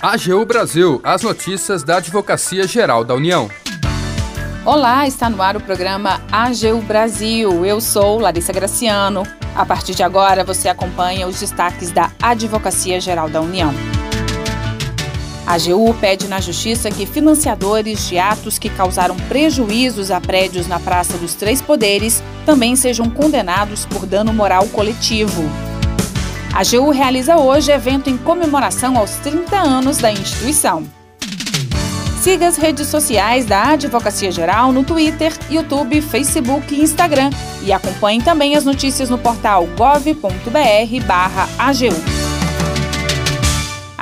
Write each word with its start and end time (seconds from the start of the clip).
AGU 0.00 0.44
Brasil, 0.44 1.00
as 1.04 1.22
notícias 1.22 1.82
da 1.84 1.98
Advocacia 1.98 2.66
Geral 2.66 3.04
da 3.04 3.14
União. 3.14 3.48
Olá, 4.64 5.06
está 5.06 5.30
no 5.30 5.40
ar 5.40 5.56
o 5.56 5.60
programa 5.60 6.20
AGU 6.30 6.82
Brasil. 6.82 7.64
Eu 7.64 7.80
sou 7.80 8.18
Larissa 8.18 8.52
Graciano. 8.52 9.22
A 9.54 9.64
partir 9.64 9.94
de 9.94 10.02
agora, 10.02 10.42
você 10.42 10.68
acompanha 10.68 11.26
os 11.28 11.38
destaques 11.38 11.90
da 11.92 12.10
Advocacia 12.20 13.00
Geral 13.00 13.28
da 13.28 13.40
União. 13.40 13.72
A 15.46 15.54
AGU 15.54 15.94
pede 16.00 16.28
na 16.28 16.40
Justiça 16.40 16.90
que 16.90 17.06
financiadores 17.06 18.08
de 18.08 18.18
atos 18.18 18.58
que 18.58 18.68
causaram 18.68 19.16
prejuízos 19.28 20.10
a 20.10 20.20
prédios 20.20 20.66
na 20.66 20.80
Praça 20.80 21.16
dos 21.16 21.34
Três 21.34 21.62
Poderes 21.62 22.22
também 22.44 22.74
sejam 22.76 23.08
condenados 23.08 23.86
por 23.86 24.04
dano 24.04 24.32
moral 24.32 24.66
coletivo. 24.68 25.42
A 26.52 26.60
AGU 26.60 26.90
realiza 26.90 27.36
hoje 27.36 27.72
evento 27.72 28.10
em 28.10 28.16
comemoração 28.18 28.98
aos 28.98 29.12
30 29.16 29.56
anos 29.56 29.96
da 29.96 30.12
instituição. 30.12 30.84
Siga 32.20 32.46
as 32.46 32.56
redes 32.56 32.86
sociais 32.88 33.46
da 33.46 33.70
Advocacia 33.70 34.30
Geral 34.30 34.70
no 34.70 34.84
Twitter, 34.84 35.32
YouTube, 35.50 36.00
Facebook 36.02 36.74
e 36.74 36.82
Instagram 36.82 37.30
e 37.62 37.72
acompanhe 37.72 38.22
também 38.22 38.54
as 38.54 38.64
notícias 38.64 39.10
no 39.10 39.18
portal 39.18 39.66
gov.br/agu. 39.76 40.22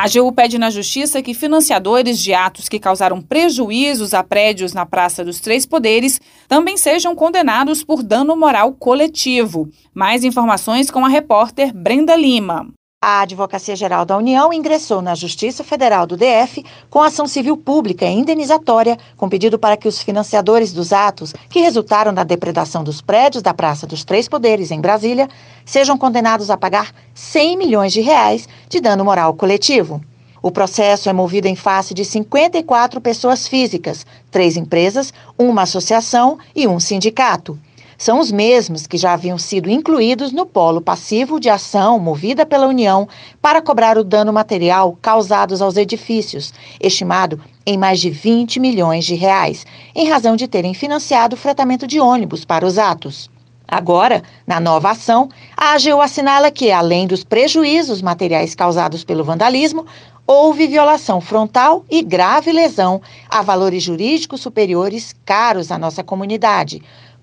A 0.01 0.05
AGU 0.05 0.33
pede 0.33 0.57
na 0.57 0.71
Justiça 0.71 1.21
que 1.21 1.35
financiadores 1.35 2.19
de 2.19 2.33
atos 2.33 2.71
que 2.71 2.79
causaram 2.79 3.21
prejuízos 3.21 4.15
a 4.15 4.25
prédios 4.25 4.73
na 4.73 4.87
Praça 4.87 5.23
dos 5.23 5.41
Três 5.41 5.67
Poderes 5.67 6.19
também 6.49 6.79
sejam 6.79 7.15
condenados 7.15 7.85
por 7.85 8.03
dano 8.03 8.35
moral 8.35 8.73
coletivo. 8.73 9.69
Mais 9.93 10.25
informações 10.25 10.91
com 10.91 11.05
a 11.05 11.09
repórter 11.09 11.71
Brenda 11.75 12.17
Lima. 12.17 12.67
A 13.03 13.23
Advocacia 13.23 13.75
Geral 13.75 14.05
da 14.05 14.15
União 14.15 14.53
ingressou 14.53 15.01
na 15.01 15.15
Justiça 15.15 15.65
Federal 15.65 16.07
do 16.07 16.19
DF 16.19 16.63
com 16.91 17.01
ação 17.01 17.27
civil 17.27 17.57
pública 17.57 18.05
e 18.05 18.13
indenizatória 18.13 18.99
com 19.17 19.27
pedido 19.27 19.59
para 19.59 19.75
que 19.75 19.89
os 19.89 20.03
financiadores 20.03 20.71
dos 20.71 20.93
atos 20.93 21.33
que 21.49 21.61
resultaram 21.61 22.13
da 22.13 22.25
depredação 22.25 22.85
dos 22.85 23.01
prédios 23.01 23.43
da 23.43 23.55
Praça 23.55 23.87
dos 23.87 24.05
Três 24.05 24.29
Poderes, 24.29 24.71
em 24.71 24.83
Brasília, 24.83 25.31
sejam 25.65 25.97
condenados 25.97 26.51
a 26.51 26.59
pagar 26.59 26.93
100 27.15 27.57
milhões 27.57 27.95
de 27.95 28.03
reais 28.03 28.47
de 28.69 28.81
dano 28.81 29.03
moral 29.03 29.33
coletivo. 29.33 30.03
O 30.43 30.51
processo 30.51 31.09
é 31.09 31.13
movido 31.15 31.49
em 31.49 31.57
face 31.57 31.95
de 31.95 32.05
54 32.05 33.01
pessoas 33.01 33.49
físicas, 33.49 34.05
três 34.31 34.59
empresas, 34.59 35.11
uma 35.39 35.63
associação 35.63 36.39
e 36.55 36.69
um 36.69 36.79
sindicato 36.79 37.59
são 38.01 38.19
os 38.19 38.33
mesmos 38.33 38.87
que 38.87 38.97
já 38.97 39.13
haviam 39.13 39.37
sido 39.37 39.69
incluídos 39.69 40.33
no 40.33 40.47
polo 40.47 40.81
passivo 40.81 41.39
de 41.39 41.51
ação 41.51 41.99
movida 41.99 42.47
pela 42.47 42.67
União 42.67 43.07
para 43.43 43.61
cobrar 43.61 43.99
o 43.99 44.03
dano 44.03 44.33
material 44.33 44.97
causados 45.03 45.61
aos 45.61 45.77
edifícios, 45.77 46.55
estimado 46.81 47.39
em 47.67 47.77
mais 47.77 48.01
de 48.01 48.09
20 48.09 48.59
milhões 48.59 49.05
de 49.05 49.15
reais, 49.15 49.67
em 49.95 50.09
razão 50.09 50.35
de 50.35 50.49
terem 50.49 50.73
financiado 50.73 51.37
o 51.37 51.39
fretamento 51.39 51.87
de 51.87 52.01
ônibus 52.01 52.43
para 52.43 52.65
os 52.65 52.79
atos. 52.79 53.29
Agora, 53.69 54.23
na 54.47 54.59
nova 54.59 54.93
ação, 54.93 55.29
a 55.55 55.75
AGU 55.75 56.01
assinala 56.01 56.51
que, 56.51 56.73
além 56.73 57.07
dos 57.07 57.23
prejuízos 57.23 58.01
materiais 58.01 58.55
causados 58.55 59.05
pelo 59.05 59.23
vandalismo, 59.23 59.85
houve 60.27 60.67
violação 60.67 61.21
frontal 61.21 61.85
e 61.91 62.03
grave 62.03 62.51
lesão 62.51 63.03
a 63.29 63.43
valores 63.43 63.83
jurídicos 63.83 64.41
superiores 64.41 65.15
caros 65.25 65.71
à 65.71 65.77
nossa 65.77 66.03
comunidade, 66.03 66.81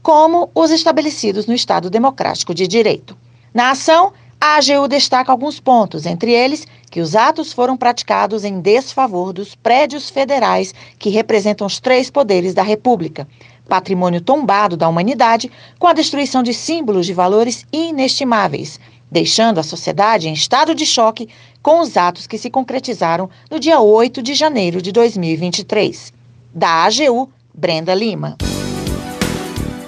como 0.07 0.49
os 0.55 0.71
estabelecidos 0.71 1.47
no 1.47 1.53
Estado 1.53 1.89
Democrático 1.89 2.55
de 2.55 2.65
Direito. 2.65 3.17
Na 3.53 3.71
ação, 3.71 4.13
a 4.39 4.55
AGU 4.55 4.87
destaca 4.87 5.33
alguns 5.33 5.59
pontos, 5.59 6.05
entre 6.05 6.31
eles 6.31 6.65
que 6.89 7.01
os 7.01 7.13
atos 7.13 7.51
foram 7.51 7.75
praticados 7.75 8.45
em 8.45 8.61
desfavor 8.61 9.33
dos 9.33 9.53
prédios 9.53 10.09
federais 10.09 10.73
que 10.97 11.09
representam 11.09 11.67
os 11.67 11.81
três 11.81 12.09
poderes 12.09 12.53
da 12.53 12.63
República, 12.63 13.27
patrimônio 13.67 14.21
tombado 14.21 14.77
da 14.77 14.87
humanidade, 14.87 15.51
com 15.77 15.87
a 15.87 15.93
destruição 15.93 16.41
de 16.41 16.53
símbolos 16.53 17.05
de 17.05 17.13
valores 17.13 17.65
inestimáveis, 17.73 18.79
deixando 19.11 19.59
a 19.59 19.63
sociedade 19.63 20.29
em 20.29 20.33
estado 20.33 20.73
de 20.73 20.85
choque 20.85 21.27
com 21.61 21.81
os 21.81 21.97
atos 21.97 22.27
que 22.27 22.37
se 22.37 22.49
concretizaram 22.49 23.29
no 23.51 23.59
dia 23.59 23.81
8 23.81 24.23
de 24.23 24.35
janeiro 24.35 24.81
de 24.81 24.93
2023. 24.93 26.13
Da 26.55 26.85
AGU, 26.85 27.29
Brenda 27.53 27.93
Lima. 27.93 28.37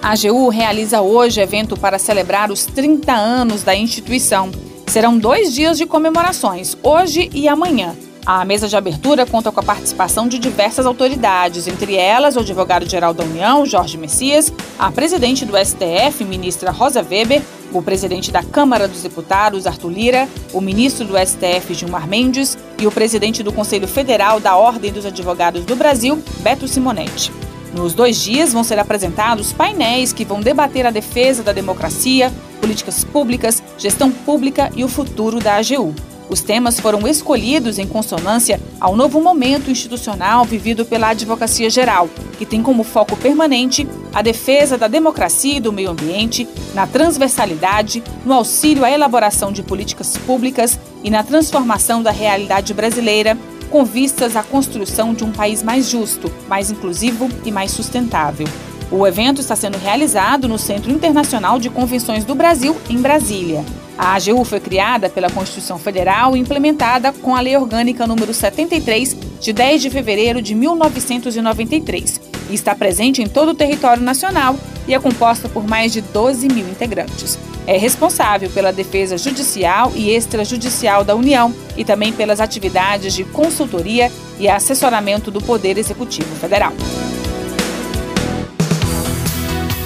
A 0.01 0.11
AGU 0.11 0.47
realiza 0.47 1.01
hoje 1.01 1.41
evento 1.41 1.77
para 1.77 1.99
celebrar 1.99 2.51
os 2.51 2.65
30 2.65 3.11
anos 3.11 3.63
da 3.63 3.75
instituição. 3.75 4.49
Serão 4.87 5.17
dois 5.17 5.53
dias 5.53 5.77
de 5.77 5.85
comemorações, 5.85 6.75
hoje 6.81 7.29
e 7.33 7.49
amanhã. 7.49 7.95
A 8.25 8.45
mesa 8.45 8.67
de 8.67 8.77
abertura 8.77 9.25
conta 9.25 9.51
com 9.51 9.59
a 9.59 9.63
participação 9.63 10.27
de 10.27 10.39
diversas 10.39 10.85
autoridades, 10.85 11.67
entre 11.67 11.95
elas 11.95 12.35
o 12.35 12.39
advogado-geral 12.39 13.13
da 13.13 13.23
União, 13.23 13.65
Jorge 13.65 13.97
Messias, 13.97 14.53
a 14.77 14.89
presidente 14.89 15.45
do 15.45 15.57
STF, 15.57 16.23
ministra 16.23 16.71
Rosa 16.71 17.01
Weber, 17.01 17.41
o 17.73 17.81
presidente 17.81 18.31
da 18.31 18.43
Câmara 18.43 18.87
dos 18.87 19.03
Deputados, 19.03 19.67
Arthur 19.67 19.91
Lira, 19.91 20.29
o 20.53 20.61
ministro 20.61 21.05
do 21.05 21.17
STF, 21.17 21.73
Gilmar 21.73 22.07
Mendes, 22.07 22.57
e 22.77 22.87
o 22.87 22.91
presidente 22.91 23.43
do 23.43 23.51
Conselho 23.51 23.87
Federal 23.87 24.39
da 24.39 24.55
Ordem 24.55 24.93
dos 24.93 25.05
Advogados 25.05 25.66
do 25.66 25.75
Brasil, 25.75 26.21
Beto 26.41 26.67
Simonetti. 26.67 27.48
Nos 27.74 27.94
dois 27.94 28.18
dias 28.18 28.52
vão 28.52 28.63
ser 28.63 28.80
apresentados 28.80 29.53
painéis 29.53 30.12
que 30.12 30.25
vão 30.25 30.41
debater 30.41 30.85
a 30.85 30.91
defesa 30.91 31.44
da 31.44 31.52
democracia, 31.52 32.31
políticas 32.59 33.03
públicas, 33.03 33.62
gestão 33.78 34.12
pública 34.12 34.72
e 34.75 34.84
o 34.84 34.88
futuro 34.88 35.40
da 35.40 35.56
AGU. 35.56 35.94
Os 36.29 36.41
temas 36.41 36.79
foram 36.79 37.08
escolhidos 37.08 37.79
em 37.79 37.88
consonância 37.88 38.62
ao 38.79 38.96
novo 38.96 39.19
momento 39.19 39.72
institucional 39.72 40.46
vivido 40.46 40.85
pela 40.85 41.09
Advocacia 41.09 41.69
Geral, 41.72 42.08
que 42.38 42.46
tem 42.46 42.62
como 42.62 42.84
foco 42.84 43.18
permanente 43.18 43.88
a 44.13 44.22
defesa 44.22 44.78
da 44.78 44.88
democracia 44.88 45.58
e 45.58 45.59
do 45.59 45.74
meio 45.74 45.90
ambiente, 45.90 46.47
na 46.75 46.85
transversalidade, 46.85 48.03
no 48.24 48.34
auxílio 48.34 48.85
à 48.85 48.91
elaboração 48.91 49.52
de 49.52 49.63
políticas 49.63 50.18
públicas 50.18 50.79
e 51.03 51.09
na 51.09 51.24
transformação 51.24 52.03
da 52.03 52.12
realidade 52.12 52.75
brasileira 52.75 53.35
com 53.69 53.85
vistas 53.85 54.35
à 54.35 54.44
construção 54.44 55.13
de 55.13 55.24
um 55.24 55.31
país 55.31 55.63
mais 55.63 55.90
justo, 55.90 56.31
mais 56.47 56.72
inclusivo 56.72 57.30
e 57.46 57.52
mais 57.52 57.72
sustentável. 57.72 58.47
O 58.91 59.06
evento 59.06 59.40
está 59.40 59.56
sendo 59.56 59.78
realizado 59.78 60.47
no 60.47 60.57
Centro 60.57 60.91
Internacional 60.91 61.59
de 61.59 61.69
Convenções 61.69 62.25
do 62.25 62.34
Brasil, 62.34 62.75
em 62.90 62.97
Brasília. 62.97 63.63
A 63.97 64.16
AGU 64.16 64.44
foi 64.44 64.59
criada 64.59 65.09
pela 65.09 65.29
Constituição 65.29 65.78
Federal 65.78 66.35
e 66.35 66.40
implementada 66.40 67.12
com 67.12 67.35
a 67.35 67.41
Lei 67.41 67.56
Orgânica 67.56 68.08
número 68.08 68.34
73, 68.34 69.16
de 69.40 69.53
10 69.53 69.81
de 69.81 69.90
fevereiro 69.90 70.41
de 70.41 70.56
1993, 70.56 72.19
e 72.50 72.56
está 72.56 72.74
presente 72.74 73.22
em 73.22 73.28
todo 73.28 73.50
o 73.50 73.53
território 73.56 74.02
nacional 74.02 74.56
e 74.89 74.94
é 74.95 75.00
composta 75.00 75.47
por 75.47 75.66
mais 75.67 75.94
de 75.94 76.01
12 76.01 76.47
mil 76.47 76.67
integrantes. 76.67 77.38
É 77.67 77.77
responsável 77.77 78.50
pela 78.50 78.73
defesa 78.73 79.16
judicial 79.19 79.91
e 79.95 80.09
extrajudicial 80.09 81.03
da 81.03 81.16
União 81.16 81.53
e 81.77 81.85
também 81.85 82.11
pelas 82.11 82.41
atividades 82.41 83.13
de 83.13 83.23
consultoria 83.23 84.11
e 84.39 84.49
assessoramento 84.49 85.29
do 85.29 85.39
Poder 85.39 85.78
Executivo 85.78 86.35
Federal. 86.35 86.73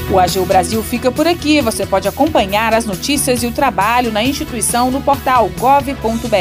O 0.09 0.17
AGU 0.17 0.45
Brasil 0.45 0.81
fica 0.81 1.11
por 1.11 1.27
aqui. 1.27 1.59
Você 1.59 1.85
pode 1.85 2.07
acompanhar 2.07 2.73
as 2.73 2.85
notícias 2.85 3.43
e 3.43 3.47
o 3.47 3.51
trabalho 3.51 4.09
na 4.09 4.23
instituição 4.23 4.89
no 4.89 5.01
portal 5.01 5.49
gov.br/agu 5.59 6.31